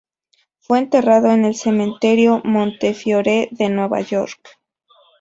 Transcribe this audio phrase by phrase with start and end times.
[0.57, 4.57] Fue enterrado en el Cementerio Montefiore de Nueva York.